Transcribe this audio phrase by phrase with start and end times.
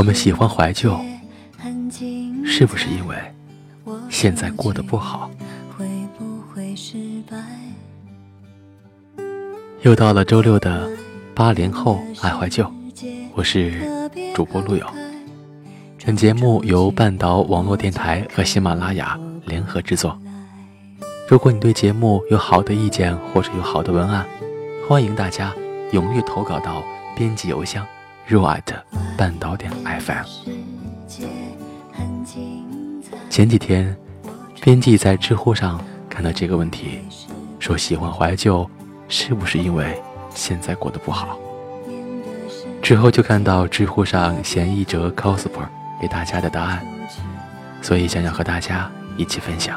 [0.00, 0.98] 我们喜欢怀旧，
[2.42, 3.14] 是不是因为
[4.08, 5.30] 现在过得不好？
[9.82, 10.90] 又到了周六的
[11.34, 12.66] 八零后爱怀旧，
[13.34, 14.86] 我是主播陆友。
[16.06, 20.18] 本节目由半岛网络电台和喜马拉雅联合制作。
[21.28, 24.26] 如果你对节目有好的意见或者有好的文案，
[24.88, 25.52] 欢迎大家
[25.92, 26.82] 踊跃投稿到
[27.14, 27.86] 编辑邮箱。
[28.30, 28.80] 热爱的
[29.18, 30.24] 半岛点 FM。
[33.28, 33.96] 前几天，
[34.62, 37.00] 编辑在知乎上看到这个问题，
[37.58, 38.70] 说喜欢怀旧，
[39.08, 40.00] 是不是因为
[40.32, 41.36] 现在过得不好？
[42.80, 45.66] 之后就看到知乎上嫌疑者 cosper
[46.00, 46.86] 给大家的答案，
[47.82, 49.76] 所以想要和大家一起分享。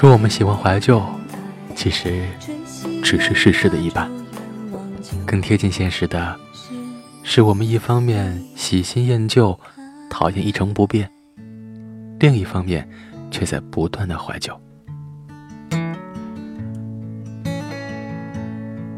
[0.00, 1.02] 说我们喜欢怀旧，
[1.76, 2.24] 其实
[3.02, 4.10] 只是事实的一半。
[5.26, 6.34] 更贴近现实的，
[7.22, 9.60] 是我们一方面喜新厌旧，
[10.08, 11.06] 讨厌一成不变；
[12.18, 12.88] 另一方面，
[13.30, 14.58] 却在不断的怀旧。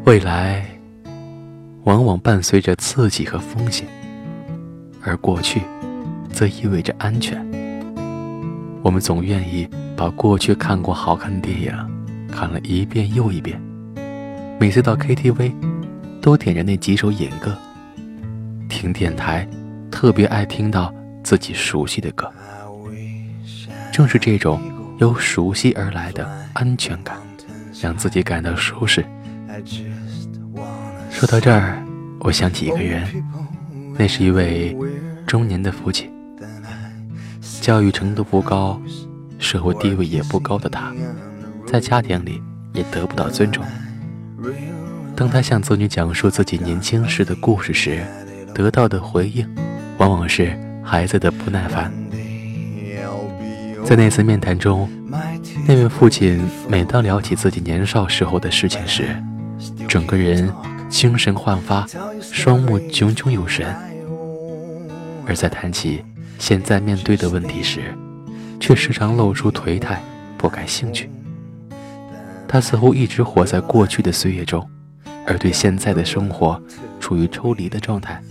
[0.05, 0.65] 未来
[1.83, 3.85] 往往伴随着刺激和风险，
[5.01, 5.63] 而过去
[6.31, 7.45] 则意味着安全。
[8.81, 9.67] 我们总愿意
[10.03, 13.57] 把过去看过好看的电影看了一遍又一遍，
[14.59, 15.53] 每次到 KTV
[16.21, 17.57] 都点着那几首引歌，
[18.67, 19.47] 听电台
[19.89, 20.93] 特别爱听到
[21.23, 22.29] 自己熟悉的歌。
[23.93, 24.61] 正是这种
[24.97, 27.15] 由熟悉而来的安全感，
[27.81, 29.05] 让自己感到舒适。
[31.09, 31.81] 说到这儿，
[32.19, 33.07] 我想起一个人，
[33.97, 34.75] 那是一位
[35.25, 36.11] 中年的父亲。
[37.61, 38.77] 教育程度不高，
[39.43, 40.93] 社会地位也不高的他，
[41.67, 43.63] 在家庭里也得不到尊重。
[45.15, 48.03] 当他向子女讲述自己年轻时的故事时，
[48.55, 49.47] 得到的回应
[49.97, 51.91] 往往是孩子的不耐烦。
[53.83, 54.89] 在那次面谈中，
[55.67, 59.15] 那位父亲每当聊起自己年少时候的事情时，
[59.87, 60.51] 整个人
[60.89, 61.85] 精神焕发，
[62.21, 63.67] 双目炯炯有神；
[65.27, 66.03] 而在谈起
[66.39, 67.93] 现在面对的问题时，
[68.63, 70.01] 却时常露出颓态，
[70.37, 71.09] 不感兴趣。
[72.47, 74.65] 他似乎一直活在过去的岁月中，
[75.27, 76.57] 而对现在的生活
[76.97, 78.21] 处于抽离的状态。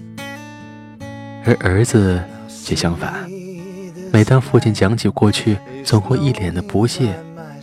[1.45, 3.31] 而儿子却相反，
[4.11, 7.15] 每当父亲讲起过去，总会一脸的不屑，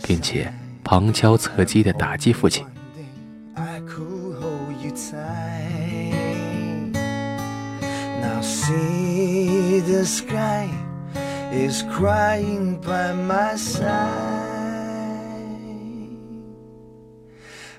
[0.04, 0.54] 并且
[0.84, 2.64] 旁敲侧击地打击父亲
[8.40, 9.80] see。
[9.80, 10.68] the sky
[11.52, 13.90] is crying by my side.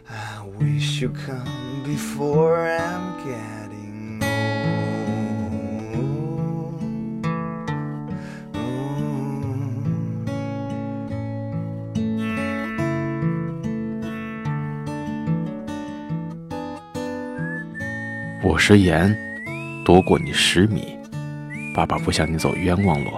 [0.10, 4.62] I wish you come before I'm getting old.
[18.44, 19.16] 我食盐
[19.86, 21.02] 多过你十米。
[21.74, 23.12] 爸爸不想你走冤枉路，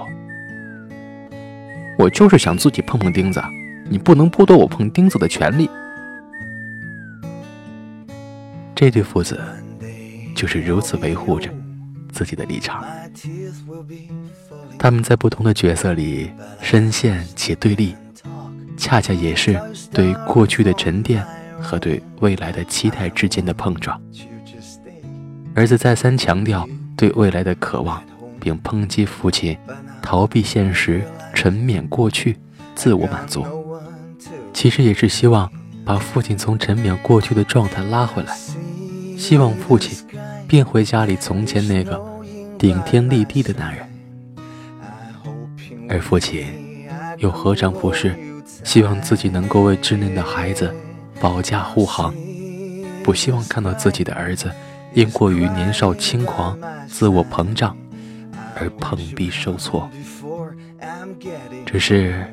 [1.98, 3.42] 我就是想自己碰碰钉子，
[3.90, 5.70] 你不能剥夺我碰钉子的权利。
[8.76, 9.40] 这对父子
[10.36, 11.50] 就是如此维护着
[12.12, 12.84] 自己的立场，
[14.78, 16.31] 他们在不同的角色里
[16.62, 17.96] 深陷且对立，
[18.75, 19.60] 恰恰也是
[19.92, 21.24] 对过去的沉淀
[21.62, 24.02] 和对未来的期待之间的碰撞。
[25.54, 26.68] 儿子再三强调
[26.98, 28.01] 对未来的渴望。
[28.44, 29.57] 并抨击父亲
[30.01, 31.01] 逃避现实、
[31.33, 32.38] 沉湎过去、
[32.75, 33.45] 自我满足，
[34.53, 35.51] 其实也是希望
[35.83, 38.38] 把父亲从沉湎过去的状态拉回来，
[39.18, 39.97] 希望父亲
[40.47, 42.01] 变回家里从前那个
[42.57, 43.85] 顶天立地的男人。
[45.89, 46.45] 而父亲
[47.18, 48.15] 又何尝不是
[48.63, 50.74] 希望自己能够为稚嫩的孩子
[51.19, 52.13] 保驾护航，
[53.03, 54.50] 不希望看到自己的儿子
[54.94, 56.57] 因过于年少轻狂、
[56.88, 57.75] 自我膨胀。
[58.56, 59.89] 而碰壁受挫，
[61.66, 62.25] 只是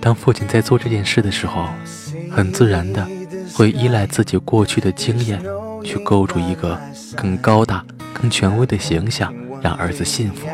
[0.00, 1.68] 当父亲在做这件事的时候，
[2.30, 3.06] 很自然的
[3.54, 5.40] 会依赖自己过去的经验，
[5.84, 6.80] 去构筑一个
[7.16, 7.84] 更高大、
[8.14, 10.46] 更权威的形象，让儿子信服。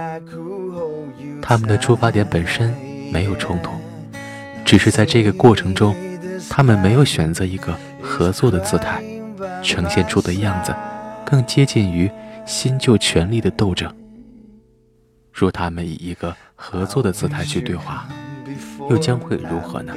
[1.41, 2.75] 他们的出发点本身
[3.13, 3.71] 没有冲突，
[4.65, 5.95] 只是在这个过程中，
[6.51, 9.01] 他们没有选择一个合作的姿态，
[9.63, 10.75] 呈现出的样子，
[11.25, 12.11] 更接近于
[12.45, 13.89] 新旧权力的斗争。
[15.39, 18.09] 若他们以一个合作的姿态去对话，
[18.89, 19.93] 又将会如何呢？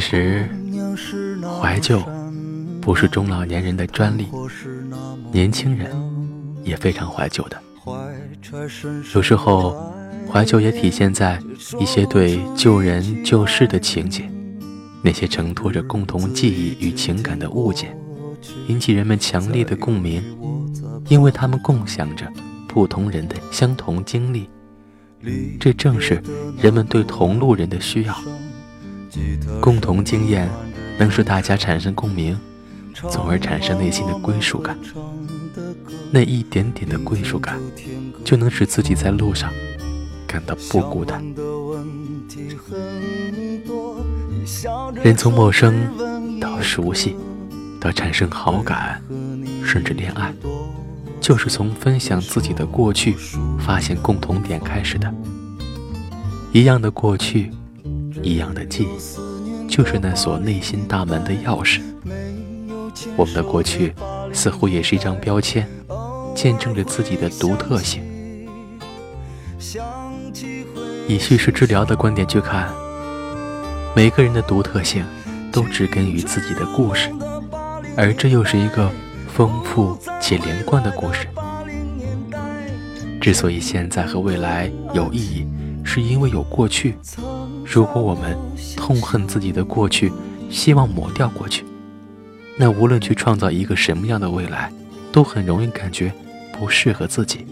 [0.00, 0.48] 其实，
[1.60, 2.02] 怀旧
[2.80, 4.28] 不是中老年人的专利，
[5.30, 5.90] 年轻人
[6.64, 7.62] 也非常怀旧的。
[9.14, 9.92] 有时候，
[10.32, 11.38] 怀旧也体现在
[11.78, 14.26] 一些对旧人旧事的情节，
[15.02, 17.94] 那些承托着共同记忆与情感的物件，
[18.68, 20.24] 引起人们强烈的共鸣，
[21.10, 22.26] 因为他们共享着
[22.66, 24.48] 不同人的相同经历。
[25.60, 26.22] 这正是
[26.58, 28.16] 人们对同路人的需要。
[29.60, 30.48] 共同经验
[30.98, 32.38] 能使大家产生共鸣，
[33.10, 34.78] 从而产生内心的归属感。
[36.10, 37.58] 那一点点的归属感，
[38.24, 39.52] 就能使自己在路上
[40.26, 41.22] 感到不孤单。
[45.02, 47.16] 人从陌生到熟悉，
[47.80, 49.00] 到产生好感，
[49.64, 50.34] 甚至恋爱，
[51.20, 53.14] 就是从分享自己的过去、
[53.58, 55.12] 发现共同点开始的。
[56.52, 57.52] 一样的过去。
[58.22, 61.80] 一样的记忆，就是那锁内心大门的钥匙。
[63.16, 63.94] 我们的过去
[64.32, 65.66] 似乎也是一张标签，
[66.34, 68.02] 见证着自己的独特性。
[71.08, 72.68] 以叙事治疗的观点去看，
[73.96, 75.04] 每个人的独特性
[75.50, 77.10] 都植根于自己的故事，
[77.96, 78.90] 而这又是一个
[79.28, 81.26] 丰富且连贯的故事。
[83.20, 85.46] 之所以现在和未来有意义，
[85.84, 86.96] 是因为有过去。
[87.72, 88.36] 如果我们
[88.76, 90.12] 痛恨自己的过去，
[90.50, 91.64] 希望抹掉过去，
[92.56, 94.72] 那无论去创造一个什么样的未来，
[95.12, 96.12] 都很容易感觉
[96.58, 97.46] 不适合自己，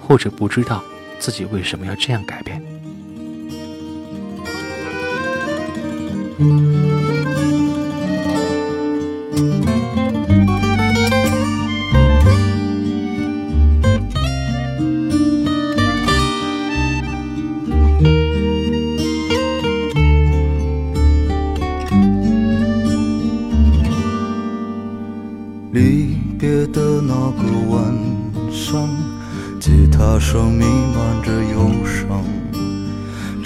[0.00, 0.82] 或者不知道
[1.18, 2.62] 自己为什么要这样改变。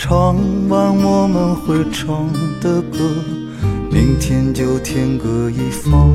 [0.08, 0.36] 唱
[0.68, 2.98] 完我们会唱的歌，
[3.90, 6.14] 明天就天各一方。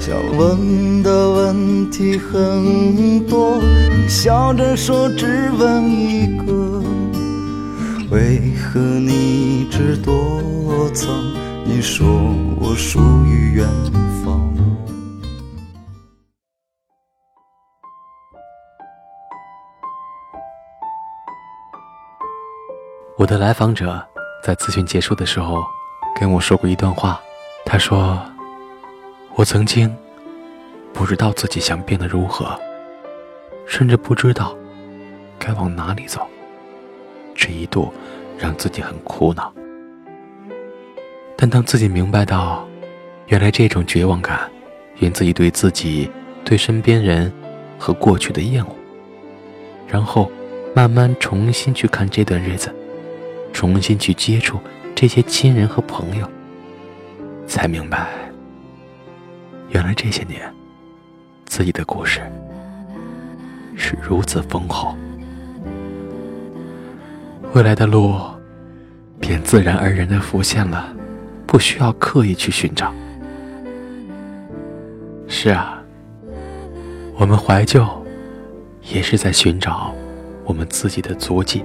[0.00, 6.82] 想问的问题很多，你笑着说只问一个，
[8.10, 10.40] 为何你一直躲
[10.94, 11.10] 藏？
[11.66, 12.06] 你说
[12.58, 13.68] 我属于远
[14.24, 14.43] 方。
[23.24, 24.06] 我的来访者
[24.42, 25.64] 在咨询结束的时候
[26.14, 27.18] 跟我说过一段话，
[27.64, 28.22] 他说
[29.34, 29.90] ：“我曾经
[30.92, 32.54] 不知道自己想变得如何，
[33.64, 34.54] 甚至不知道
[35.38, 36.20] 该往哪里走，
[37.34, 37.90] 这一度
[38.36, 39.50] 让自己很苦恼。
[41.34, 42.68] 但当自己明白到，
[43.28, 44.38] 原来这种绝望感
[44.98, 46.10] 源自于对自己、
[46.44, 47.32] 对身边人
[47.78, 48.74] 和过去的厌恶，
[49.88, 50.30] 然后
[50.74, 52.70] 慢慢重新去看这段日子。”
[53.54, 54.58] 重新去接触
[54.94, 56.28] 这些亲人和朋友，
[57.46, 58.08] 才明白，
[59.70, 60.52] 原来这些年
[61.46, 62.20] 自己的故事
[63.76, 64.94] 是如此丰厚，
[67.54, 68.20] 未来的路
[69.20, 70.92] 便自然而然的浮现了，
[71.46, 72.92] 不需要刻意去寻找。
[75.28, 75.80] 是啊，
[77.16, 77.86] 我们怀旧，
[78.92, 79.94] 也是在寻找
[80.44, 81.64] 我们自己的足迹。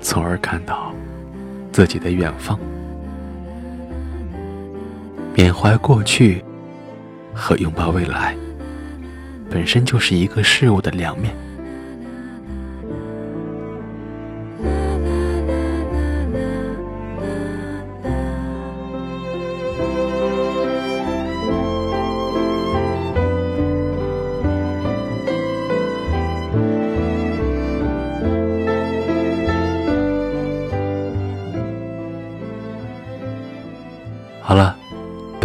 [0.00, 0.94] 从而看到
[1.72, 2.58] 自己的远方。
[5.34, 6.44] 缅怀过去
[7.32, 8.36] 和拥抱未来，
[9.48, 11.34] 本身就是一个事物的两面。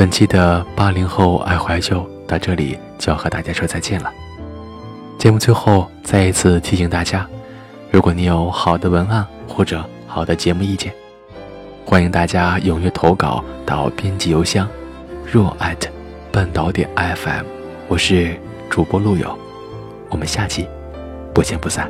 [0.06, 4.14] 本期的八零后爱怀旧到这里就要和大家说再见了。
[5.18, 7.28] 节目最后再一次提醒大家，
[7.90, 10.94] 如果你有好的文案或者好的节目意见，
[11.84, 14.70] 欢迎大家踊跃投稿到编辑邮箱
[15.26, 15.90] 若艾特
[16.32, 17.44] 半岛点 FM。
[17.88, 19.36] 我是主播陆友，
[20.12, 20.68] 我们下期
[21.34, 21.90] 不见不散。